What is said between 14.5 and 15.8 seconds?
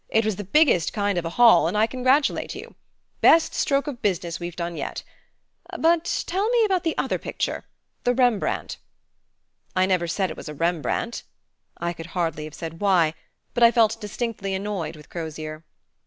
annoyed with Crozier.